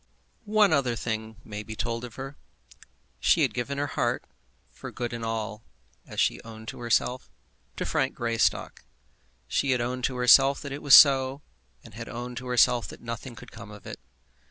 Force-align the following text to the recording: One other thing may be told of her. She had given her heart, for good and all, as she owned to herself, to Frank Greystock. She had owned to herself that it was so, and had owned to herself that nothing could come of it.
One 0.49 0.73
other 0.73 0.95
thing 0.95 1.35
may 1.43 1.61
be 1.61 1.75
told 1.75 2.03
of 2.03 2.15
her. 2.15 2.35
She 3.19 3.43
had 3.43 3.53
given 3.53 3.77
her 3.77 3.85
heart, 3.85 4.25
for 4.71 4.89
good 4.89 5.13
and 5.13 5.23
all, 5.23 5.61
as 6.07 6.19
she 6.19 6.41
owned 6.41 6.67
to 6.69 6.79
herself, 6.79 7.29
to 7.77 7.85
Frank 7.85 8.15
Greystock. 8.15 8.83
She 9.47 9.69
had 9.69 9.79
owned 9.79 10.03
to 10.05 10.15
herself 10.15 10.59
that 10.63 10.71
it 10.71 10.81
was 10.81 10.95
so, 10.95 11.43
and 11.83 11.93
had 11.93 12.09
owned 12.09 12.37
to 12.37 12.47
herself 12.47 12.87
that 12.87 13.01
nothing 13.01 13.35
could 13.35 13.51
come 13.51 13.69
of 13.69 13.85
it. 13.85 13.99